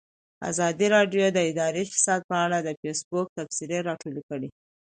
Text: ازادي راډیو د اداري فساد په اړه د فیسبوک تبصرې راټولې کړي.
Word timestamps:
ازادي 0.49 0.87
راډیو 0.95 1.23
د 1.33 1.37
اداري 1.49 1.83
فساد 1.91 2.21
په 2.29 2.35
اړه 2.45 2.57
د 2.61 2.69
فیسبوک 2.81 3.25
تبصرې 3.37 3.77
راټولې 3.89 4.21
کړي. 4.29 4.49